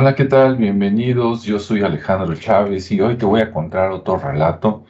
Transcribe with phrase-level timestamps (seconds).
[0.00, 0.54] Hola, ¿qué tal?
[0.54, 1.42] Bienvenidos.
[1.42, 4.84] Yo soy Alejandro Chávez y hoy te voy a contar otro relato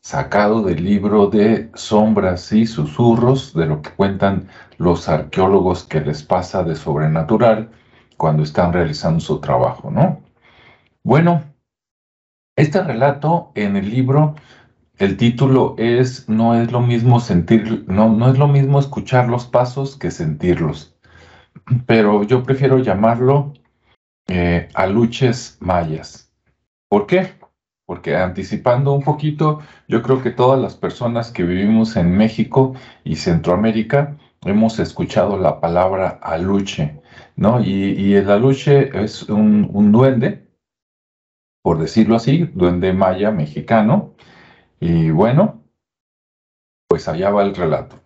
[0.00, 6.24] sacado del libro de Sombras y Susurros, de lo que cuentan los arqueólogos que les
[6.24, 7.70] pasa de sobrenatural
[8.16, 10.22] cuando están realizando su trabajo, ¿no?
[11.04, 11.44] Bueno,
[12.56, 14.34] este relato en el libro,
[14.96, 19.46] el título es No es lo mismo sentir, no, no es lo mismo escuchar los
[19.46, 20.96] pasos que sentirlos,
[21.86, 23.52] pero yo prefiero llamarlo
[24.28, 26.30] eh, aluches mayas.
[26.88, 27.32] ¿Por qué?
[27.86, 33.16] Porque anticipando un poquito, yo creo que todas las personas que vivimos en México y
[33.16, 37.00] Centroamérica hemos escuchado la palabra aluche,
[37.36, 37.60] ¿no?
[37.60, 40.46] Y, el aluche es un, un, duende,
[41.62, 44.14] por decirlo así, duende maya mexicano.
[44.80, 45.62] Y bueno,
[46.88, 48.00] pues allá va el relato.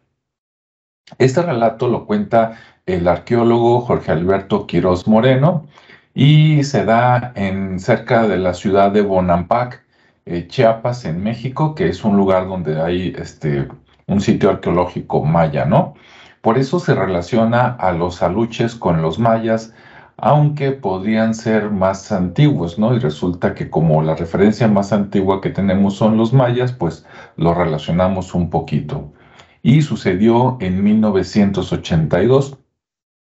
[1.19, 5.67] Este relato lo cuenta el arqueólogo Jorge Alberto Quiroz Moreno,
[6.15, 9.85] y se da en cerca de la ciudad de Bonampak,
[10.27, 13.69] eh, Chiapas, en México, que es un lugar donde hay este,
[14.07, 15.95] un sitio arqueológico maya, ¿no?
[16.43, 19.75] Por eso se relaciona a los aluches con los mayas,
[20.17, 22.95] aunque podrían ser más antiguos, ¿no?
[22.95, 27.55] Y resulta que como la referencia más antigua que tenemos son los mayas, pues lo
[27.55, 29.13] relacionamos un poquito.
[29.63, 32.59] Y sucedió en 1982.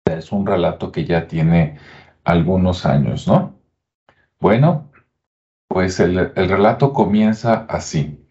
[0.07, 1.79] Es un relato que ya tiene
[2.29, 3.59] algunos años, ¿no?
[4.39, 4.91] Bueno,
[5.67, 8.23] pues el, relato comienza así.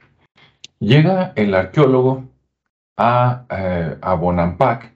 [0.79, 2.29] Llega el arqueólogo
[2.95, 4.93] a, eh, Bonampak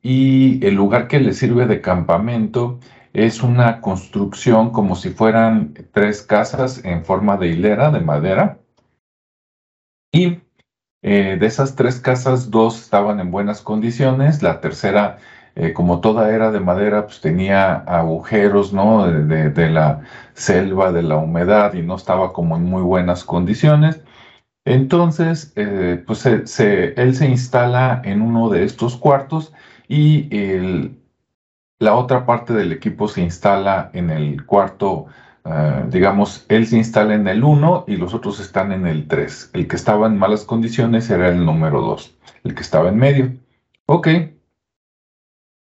[0.00, 2.80] y el lugar que le sirve de campamento
[3.12, 8.60] es una construcción como si fueran tres casas en forma de hilera de madera.
[10.10, 10.40] Y
[11.02, 15.18] eh, de esas tres casas, dos estaban en buenas condiciones, la tercera
[15.60, 19.08] eh, como toda era de madera, pues tenía agujeros, ¿no?
[19.08, 20.02] De, la
[20.34, 24.00] selva, de la humedad y no estaba como en muy buenas condiciones.
[24.64, 29.52] Entonces, eh, pues él se instala en uno de estos cuartos
[29.88, 30.28] y
[31.80, 35.06] la otra parte del equipo se instala en el cuarto,
[35.44, 39.50] eh, digamos, él se instala en el 1 y los otros están en el 3.
[39.54, 43.32] El que estaba en malas condiciones era el número 2, el que estaba en medio.
[43.86, 44.08] Ok,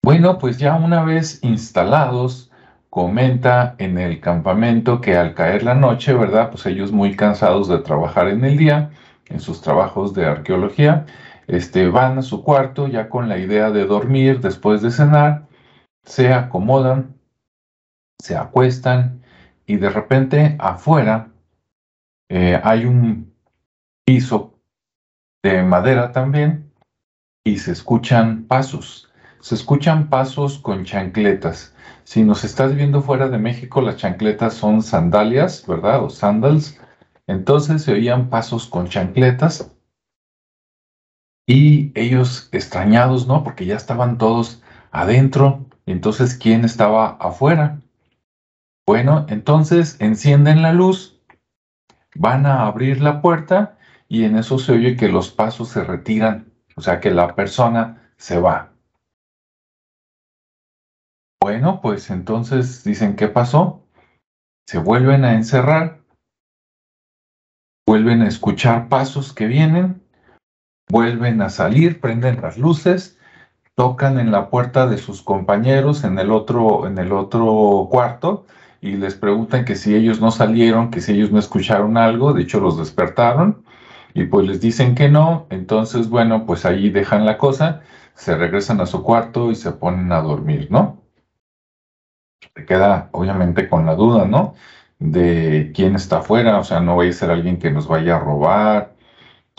[0.03, 2.51] bueno, pues ya una vez instalados,
[2.89, 6.51] comenta en el campamento que al caer la noche, ¿verdad?
[6.51, 8.91] Pues ellos muy cansados de trabajar en el día,
[9.29, 11.05] en sus trabajos de arqueología,
[11.47, 15.47] este, van a su cuarto ya con la idea de dormir después de cenar,
[16.03, 17.15] se acomodan,
[18.19, 19.23] se acuestan
[19.65, 21.31] y de repente afuera
[22.29, 23.33] eh, hay un
[24.05, 24.59] piso
[25.41, 26.71] de madera también
[27.45, 29.12] y se escuchan pasos
[29.43, 31.75] se escuchan pasos con chancletas.
[32.05, 36.01] Si nos estás viendo fuera de México, las chancletas son sandalias, ¿verdad?
[36.01, 36.79] O sandals.
[37.27, 39.69] Entonces se oían pasos con chancletas.
[41.45, 43.43] Y ellos extrañados, ¿no?
[43.43, 45.65] Porque ya estaban todos adentro.
[45.85, 47.81] Entonces, ¿quién estaba afuera?
[48.87, 51.19] Bueno, entonces encienden la luz,
[52.15, 53.77] van a abrir la puerta
[54.07, 58.09] y en eso se oye que los pasos se retiran, o sea que la persona
[58.15, 58.72] se va.
[61.43, 63.83] Bueno, pues entonces dicen, ¿qué pasó?
[64.65, 65.99] Se vuelven a encerrar,
[67.85, 70.01] vuelven a escuchar pasos que vienen,
[70.89, 73.19] vuelven a salir, prenden las luces,
[73.75, 78.45] tocan en la puerta de sus compañeros en el otro, en el otro cuarto
[78.79, 82.43] y les preguntan que si ellos no salieron, que si ellos no escucharon algo, de
[82.43, 83.65] hecho los despertaron
[84.13, 87.81] y pues les dicen que no, entonces bueno, pues ahí dejan la cosa,
[88.13, 91.02] se regresan a su cuarto y se ponen a dormir, ¿no?
[92.53, 94.55] Te queda obviamente con la duda, ¿no?
[94.99, 98.19] De quién está afuera, o sea, no vaya a ser alguien que nos vaya a
[98.19, 98.95] robar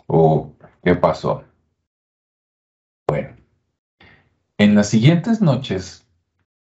[0.07, 0.53] o
[0.83, 1.45] qué pasó.
[3.09, 3.37] Bueno,
[4.59, 6.07] en las siguientes noches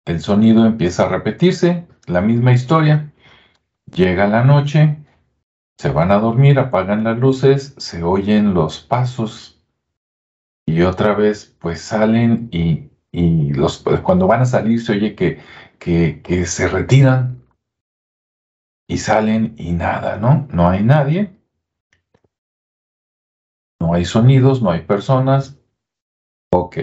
[0.04, 3.12] el sonido empieza a repetirse, la misma historia.
[3.92, 4.98] Llega la noche,
[5.78, 9.54] se van a dormir, apagan las luces, se oyen los pasos
[10.66, 15.40] y otra vez pues salen y, y los, cuando van a salir se oye que
[15.84, 17.44] que, se retiran
[18.88, 20.48] y salen y nada, ¿no?
[20.50, 21.38] No hay nadie,
[23.78, 25.58] no hay sonidos, no hay personas.
[26.52, 26.78] Ok.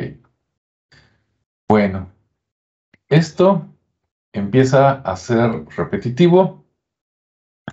[1.68, 2.12] Bueno,
[3.08, 3.66] esto
[4.34, 6.64] empieza a ser repetitivo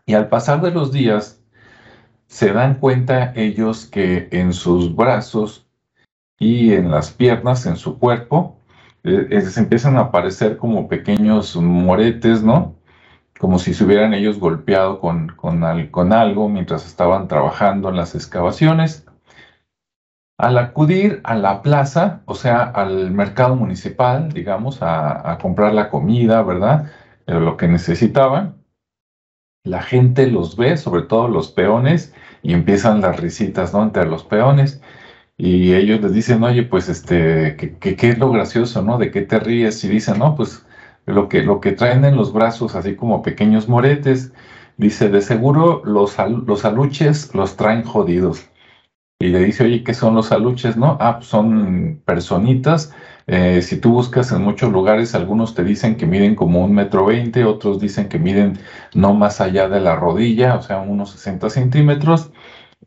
[0.06, 1.42] y al pasar de los días
[2.26, 5.66] se dan cuenta ellos que en sus brazos
[6.38, 8.57] y en las piernas, en su cuerpo,
[9.04, 12.76] eh, se empiezan a aparecer como pequeños moretes, ¿no?
[13.38, 18.14] Como si se hubieran ellos golpeado con, con, con algo mientras estaban trabajando en las
[18.14, 19.06] excavaciones.
[20.38, 26.42] Al acudir a la plaza, o sea, al mercado municipal, digamos, a, comprar la comida,
[26.42, 26.92] ¿verdad?
[27.26, 28.56] Eh, lo que necesitaban,
[29.64, 33.82] la gente los ve, sobre todo los peones, y empiezan las risitas, ¿no?
[33.82, 34.80] Entre los peones.
[35.38, 38.98] Y ellos les dicen, oye, pues, este, ¿qué, es lo gracioso, ¿no?
[38.98, 39.82] ¿De qué te ríes?
[39.84, 40.66] Y dicen, no, pues,
[41.06, 44.32] lo que, lo que traen en los brazos, así como pequeños moretes,
[44.76, 48.48] dice, de seguro los, los aluches los traen jodidos
[49.20, 50.76] y le dice, oye, ¿qué son los aluches?
[50.76, 52.94] No, ah, pues son personitas.
[53.26, 57.04] Eh, si tú buscas en muchos lugares, algunos te dicen que miden como un metro
[57.06, 58.58] veinte, otros dicen que miden
[58.94, 62.30] no más allá de la rodilla, o sea, unos 60 centímetros,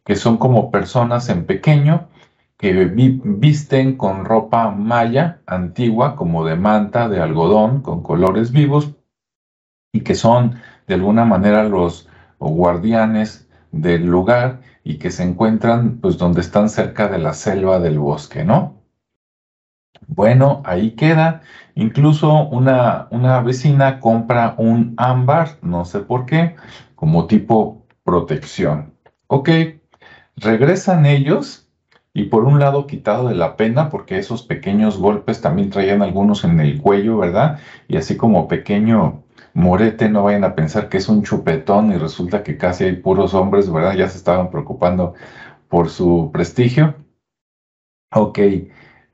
[0.05, 2.07] que son como personas en pequeño,
[2.61, 8.93] que visten con ropa maya antigua, como de manta, de algodón, con colores vivos,
[9.91, 16.19] y que son de alguna manera los guardianes del lugar y que se encuentran pues
[16.19, 18.83] donde están cerca de la selva del bosque, ¿no?
[20.05, 21.41] Bueno, ahí queda.
[21.73, 26.55] Incluso una, una vecina compra un ámbar, no sé por qué,
[26.93, 28.93] como tipo protección.
[29.25, 29.49] Ok,
[30.35, 31.70] regresan ellos
[32.13, 36.43] y por un lado quitado de la pena, porque esos pequeños golpes también traían algunos
[36.43, 37.59] en el cuello, ¿verdad?
[37.87, 39.23] Y así como pequeño
[39.53, 43.33] Morete, no vayan a pensar que es un chupetón y resulta que casi hay puros
[43.33, 43.95] hombres, ¿verdad?
[43.95, 45.13] Ya se estaban preocupando
[45.69, 46.95] por su prestigio.
[48.13, 48.39] Ok,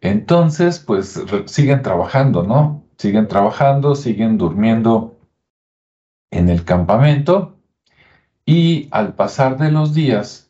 [0.02, 2.84] entonces, pues siguen trabajando, ¿no?
[2.98, 5.18] Siguen trabajando, siguen durmiendo
[6.32, 7.58] en el campamento
[8.46, 10.47] y al pasar de los días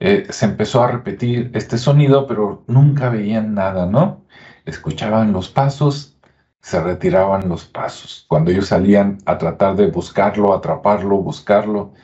[0.00, 4.24] eh, se empezó a repetir este sonido, pero nunca veían nada, ¿no?
[4.64, 6.20] Escuchaban los pasos
[6.60, 11.94] se retiraban los pasos, cuando ellos salían a tratar de buscarlo, atraparlo, buscarlo.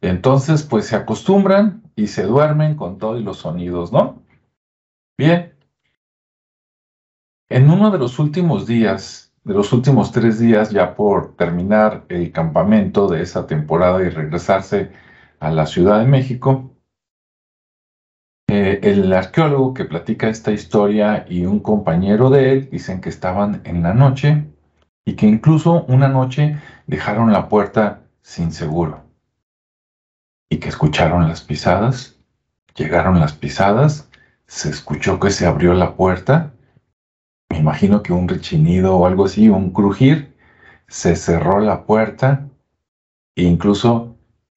[0.00, 4.22] Entonces, pues se acostumbran y se duermen con todos los sonidos, ¿no?
[5.18, 5.54] Bien.
[7.48, 12.32] En uno de los últimos días, de los últimos tres días, ya por terminar el
[12.32, 14.92] campamento de esa temporada y regresarse
[15.40, 16.72] a la Ciudad de México,
[18.54, 23.62] eh, el arqueólogo que platica esta historia y un compañero de él dicen que estaban
[23.64, 24.44] en la noche
[25.06, 29.04] y que incluso una noche dejaron la puerta sin seguro
[30.50, 32.18] y que escucharon las pisadas,
[32.74, 34.10] llegaron las pisadas,
[34.46, 36.52] se escuchó que se abrió la puerta,
[37.48, 40.36] me imagino que un rechinido o algo así, un crujir,
[40.88, 42.50] se cerró la puerta
[43.34, 44.11] e incluso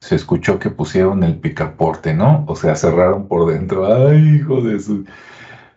[0.05, 2.45] se escuchó que pusieron el picaporte, ¿no?
[2.47, 3.87] O sea, cerraron por dentro.
[3.91, 5.03] ¡Ay, hijo de su!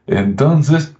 [0.06, 0.94] Entonces,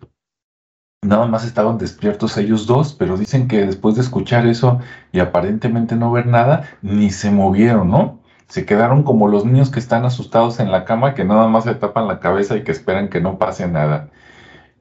[1.03, 4.81] nada más estaban despiertos ellos dos, pero dicen que después de escuchar eso
[5.13, 8.21] y aparentemente no ver nada, ni se movieron, ¿no?
[8.49, 11.75] Se quedaron como los niños que están asustados en la cama, que nada más se
[11.75, 14.11] tapan la cabeza y que esperan que no pase nada.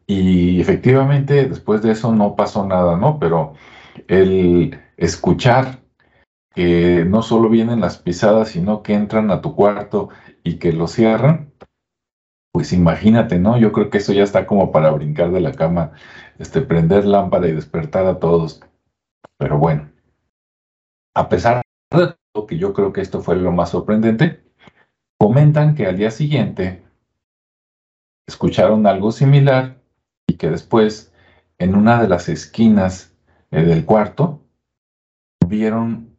[0.07, 3.19] Y efectivamente, después de eso no pasó nada, ¿no?
[3.19, 3.55] Pero
[4.07, 5.79] el escuchar
[6.57, 10.09] que no solo vienen las pisadas, sino que entran a tu cuarto
[10.43, 11.53] y que lo cierran,
[12.51, 13.59] pues imagínate, ¿no?
[13.59, 15.91] Yo creo que eso ya está como para brincar de la cama,
[16.39, 18.59] este, prender lámpara y despertar a todos.
[19.37, 19.91] Pero bueno,
[21.13, 24.43] a pesar de todo, que yo creo que esto fue lo más sorprendente,
[25.19, 26.83] comentan que al día siguiente
[28.25, 29.79] escucharon algo similar
[30.25, 31.13] y que después,
[31.59, 33.15] en una de las esquinas
[33.51, 34.41] eh, del cuarto,
[35.47, 36.16] vieron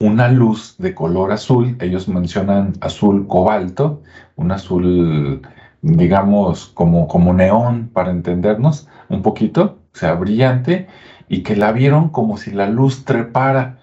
[0.00, 4.02] una luz de color azul, ellos mencionan azul cobalto,
[4.36, 5.42] un azul,
[5.82, 10.88] digamos, como, como neón para entendernos un poquito, o sea, brillante,
[11.28, 13.78] y que la vieron como si la luz trepara,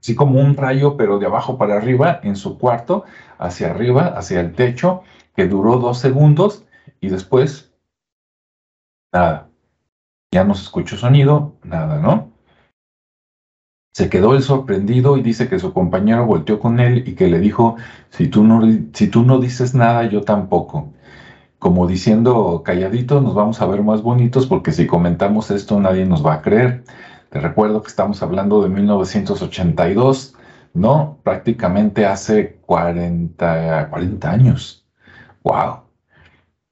[0.00, 3.04] así como un rayo, pero de abajo para arriba, en su cuarto,
[3.38, 5.02] hacia arriba, hacia el techo,
[5.34, 6.64] que duró dos segundos
[7.00, 7.74] y después,
[9.12, 9.48] nada,
[10.30, 12.35] ya no se escuchó sonido, nada, ¿no?
[13.96, 17.38] Se quedó él sorprendido y dice que su compañero volteó con él y que le
[17.38, 17.76] dijo,
[18.10, 18.60] si tú no,
[18.92, 20.92] si tú no dices nada, yo tampoco.
[21.58, 26.24] Como diciendo, calladito, nos vamos a ver más bonitos porque si comentamos esto nadie nos
[26.24, 26.84] va a creer.
[27.30, 30.34] Te recuerdo que estamos hablando de 1982,
[30.74, 31.18] ¿no?
[31.22, 34.86] Prácticamente hace 40, 40 años.
[35.42, 35.84] ¡Wow!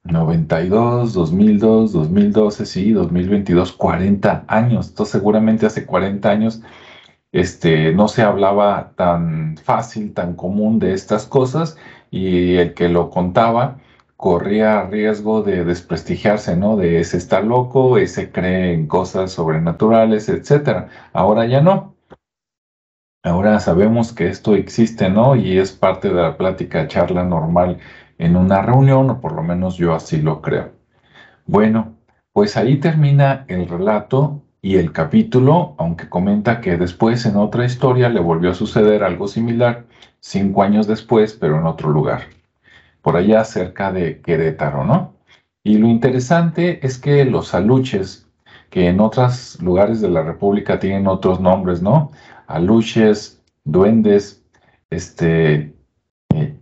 [0.03, 4.89] 92, 2002, 2012, sí, 2022, 40 años.
[4.89, 6.61] Esto seguramente hace 40 años
[7.35, 11.77] este, no se hablaba tan fácil, tan común de estas cosas
[12.09, 13.79] y el que lo contaba
[14.15, 16.77] corría riesgo de desprestigiarse, ¿no?
[16.77, 20.87] De ese está loco, ese cree en cosas sobrenaturales, etcétera.
[21.11, 21.95] Ahora ya no.
[23.23, 25.35] Ahora sabemos que esto existe, ¿no?
[25.35, 27.79] Y es parte de la plática, charla normal
[28.17, 30.71] en una reunión, o por lo menos yo así lo creo.
[31.47, 31.97] Bueno,
[32.31, 38.09] pues ahí termina el relato y el capítulo, aunque comenta que después en otra historia
[38.09, 39.85] le volvió a suceder algo similar,
[40.19, 42.29] cinco años después, pero en otro lugar,
[43.03, 45.13] por allá cerca de Querétaro, ¿no?
[45.63, 48.27] Y lo interesante es que los aluches,
[48.71, 52.09] que en otros lugares de la República tienen otros nombres, ¿no?
[52.47, 54.43] Aluches, duendes,
[54.89, 55.75] este,
[56.33, 56.55] eh,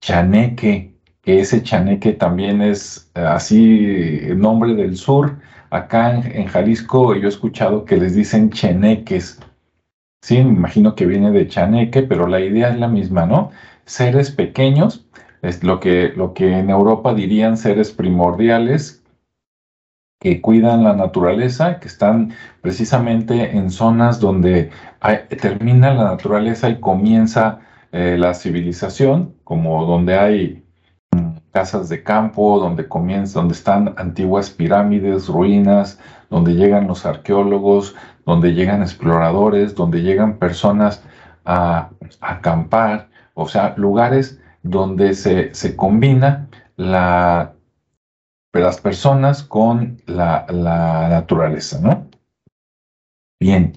[0.00, 5.36] chaneque, que ese chaneque también es eh, así nombre del sur.
[5.70, 9.40] Acá en, Jalisco yo he escuchado que les dicen cheneques.
[10.22, 13.50] Sí, me imagino que viene de chaneque, pero la idea es la misma, ¿no?
[13.84, 15.06] Seres pequeños,
[15.42, 19.02] es lo que, lo que en Europa dirían seres primordiales,
[20.20, 24.70] que cuidan la naturaleza, que están precisamente en zonas donde
[25.40, 27.60] termina la naturaleza y comienza
[27.92, 30.64] eh, la civilización, como donde hay
[31.52, 35.98] casas de campo, donde comienza, donde están antiguas pirámides, ruinas,
[36.30, 41.02] donde llegan los arqueólogos, donde llegan exploradores, donde llegan personas
[41.44, 41.90] a,
[42.20, 47.54] acampar, o sea, lugares donde se, se combina la,
[48.52, 52.06] las personas con la, la naturaleza, ¿no?
[53.40, 53.72] Bien,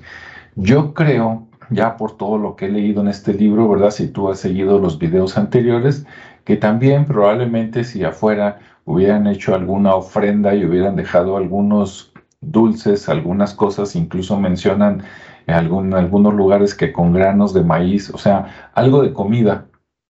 [0.55, 3.91] yo creo, ya por todo lo que he leído en este libro, ¿verdad?
[3.91, 6.05] Si tú has seguido los videos anteriores,
[6.43, 13.53] que también probablemente si afuera hubieran hecho alguna ofrenda y hubieran dejado algunos dulces, algunas
[13.53, 15.03] cosas, incluso mencionan
[15.47, 19.67] en algunos lugares que con granos de maíz, o sea, algo de comida,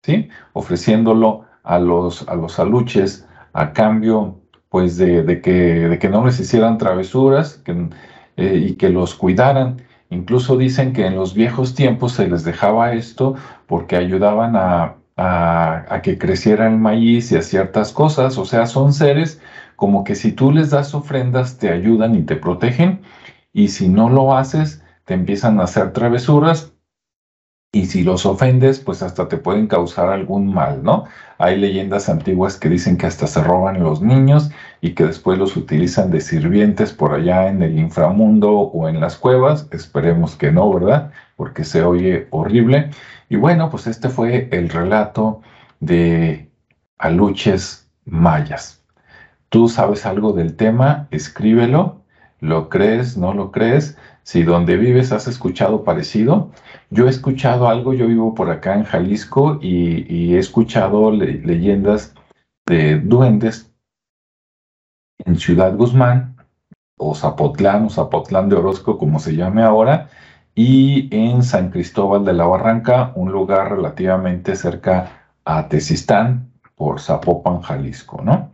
[0.03, 0.29] ¿sí?
[0.53, 6.39] Ofreciéndolo a los, a los aluches a cambio, pues, de, que, de que no les
[6.39, 7.63] hicieran travesuras
[8.37, 9.81] eh, y que los cuidaran.
[10.11, 13.35] Incluso dicen que en los viejos tiempos se les dejaba esto
[13.67, 18.37] porque ayudaban a, a, que creciera el maíz y a ciertas cosas.
[18.37, 19.39] O sea, son seres
[19.75, 23.01] como que si tú les das ofrendas te ayudan y te protegen
[23.53, 26.73] y si no lo haces te empiezan a hacer travesuras
[27.71, 31.03] y si los ofendes pues hasta te pueden causar algún mal, ¿no?
[31.37, 35.57] Hay leyendas antiguas que dicen que hasta se roban los niños y que después los
[35.57, 39.67] utilizan de sirvientes por allá en el inframundo o en las cuevas.
[39.71, 41.11] Esperemos que no, ¿verdad?
[41.35, 42.91] Porque se oye horrible.
[43.29, 45.41] Y bueno, pues este fue el relato
[45.79, 46.49] de
[46.97, 48.83] aluches mayas.
[49.49, 52.01] Tú sabes algo del tema, escríbelo,
[52.39, 53.97] lo crees, no lo crees.
[54.23, 56.51] Si donde vives has escuchado parecido,
[56.91, 62.13] yo he escuchado algo, yo vivo por acá en Jalisco y, he escuchado leyendas
[62.67, 63.68] de duendes
[65.25, 66.35] en Ciudad Guzmán
[66.97, 70.09] o Zapotlán o Zapotlán de Orozco, como se llame ahora,
[70.55, 77.61] y en San Cristóbal de la Barranca, un lugar relativamente cerca a Tezistán, por Zapopan,
[77.61, 78.51] Jalisco, ¿no?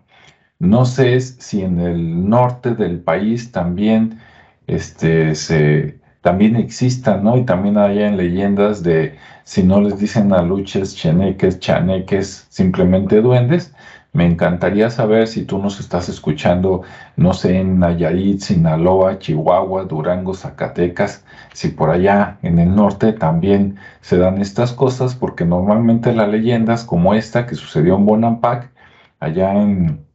[0.60, 4.19] No sé si en el norte del país también,
[4.67, 7.38] este, se, también existan, ¿no?
[7.38, 13.74] Y también hay en leyendas de, si no les dicen aluches, cheneques, chaneques, simplemente duendes,
[14.15, 16.84] me encantaría saber si tú nos estás escuchando,
[17.17, 23.77] no sé, en Nayarit, Sinaloa, Chihuahua, Durango, Zacatecas, si por allá en el norte también
[24.00, 28.72] se dan estas cosas, porque normalmente las leyendas como esta que sucedió en Bonampak,
[29.19, 30.05] allá en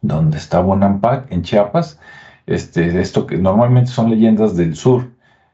[0.00, 1.98] donde está Bonampak, en Chiapas,
[2.46, 5.10] este, esto que normalmente son leyendas del sur.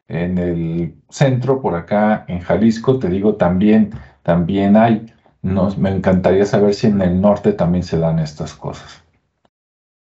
[0.08, 3.92] En el centro, por acá en Jalisco, te digo, también,
[4.24, 5.06] también hay
[5.42, 9.02] me encantaría saber si en el norte también se dan estas cosas.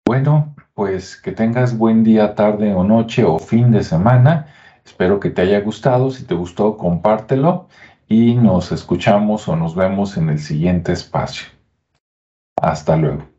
[0.06, 4.48] Bueno, pues que tengas buen día, tarde o noche o fin de semana.
[4.84, 6.10] Espero que te haya gustado.
[6.10, 7.68] Si te gustó, compártelo
[8.08, 11.46] y nos escuchamos o nos vemos en el siguiente espacio.
[12.60, 13.29] Hasta luego.